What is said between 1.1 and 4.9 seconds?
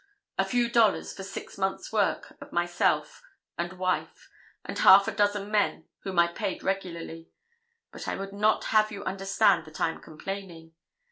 for six months work of myself and wife, and